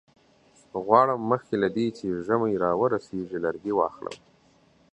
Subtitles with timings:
[0.85, 4.15] غواړم مخکې له دې چې ژمی را ورسیږي لرګي واخلم.